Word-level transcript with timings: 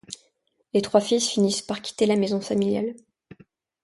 Les 0.73 0.81
trois 0.81 0.99
fils 0.99 1.29
finissent 1.29 1.61
par 1.61 1.79
quitter 1.83 2.07
la 2.07 2.15
maison 2.15 2.41
familiale. 2.41 2.95